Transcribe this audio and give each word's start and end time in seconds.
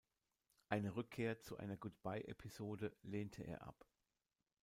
Eine 0.69 0.95
Rückkehr 0.95 1.39
zu 1.41 1.57
einer 1.57 1.77
"Goodbye 1.77 2.23
Episode" 2.27 2.97
lehnte 3.03 3.43
er 3.43 3.61
ab. 3.67 3.85